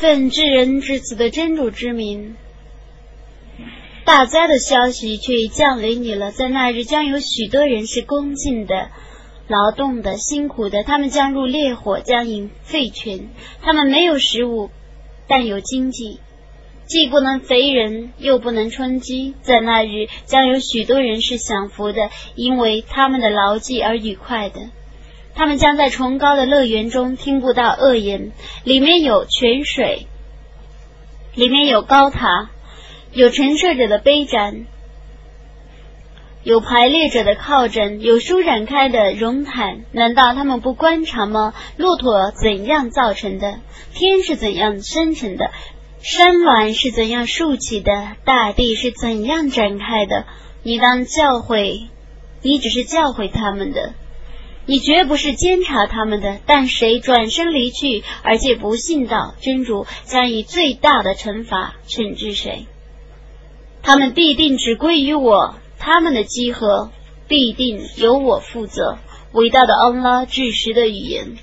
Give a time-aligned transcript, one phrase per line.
[0.00, 2.34] 奉至人至此的真主之名，
[4.06, 6.32] 大灾的消息却已降临你了。
[6.32, 8.88] 在那日，将有许多人是恭敬的、
[9.46, 13.28] 劳动的、辛苦的，他们将入烈火，将饮废泉。
[13.60, 14.70] 他们没有食物，
[15.28, 16.18] 但有经济，
[16.86, 19.34] 既不能肥人，又不能充饥。
[19.42, 24.70] 在那日，将有许多人是享福的，因为他们的劳绩而愉快的。
[25.34, 28.32] 他们将在崇高的乐园中听不到恶言，
[28.64, 30.06] 里面有泉水，
[31.34, 32.50] 里面有高塔，
[33.12, 34.66] 有陈设者的杯盏，
[36.42, 39.82] 有排列者的靠枕，有舒展开的绒毯。
[39.92, 41.54] 难道他们不观察吗？
[41.76, 43.60] 骆驼怎样造成的？
[43.94, 45.50] 天是怎样生成的？
[46.02, 47.92] 山峦是怎样竖起的？
[48.24, 50.24] 大地是怎样展开的？
[50.62, 51.88] 你当教诲，
[52.42, 53.92] 你只是教诲他们的。
[54.66, 62.66] 你绝不是监察他们的，但谁转身离去，而且不信道，真主将以最大的惩罚惩治谁。
[63.82, 66.92] 他们必定只归于我，他们的集合
[67.26, 68.98] 必定由我负责。
[69.32, 71.36] 伟大的安拉，至实的语言。